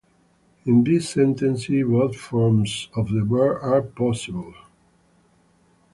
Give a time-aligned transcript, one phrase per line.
[0.65, 4.55] In this sentence, both forms of the verb are possible.